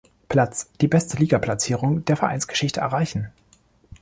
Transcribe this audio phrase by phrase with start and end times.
[0.29, 3.31] Platz die beste Ligaplatzierung der Vereinsgeschichte erreichen.